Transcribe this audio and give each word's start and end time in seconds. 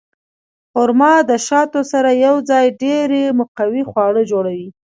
خرما 0.71 1.13
د 1.29 1.31
شاتو 1.47 1.79
سره 1.91 2.09
یوځای 2.25 2.65
ډېر 2.83 3.07
مقوي 3.39 3.83
خواړه 3.89 4.21
جوړوي. 4.31 4.69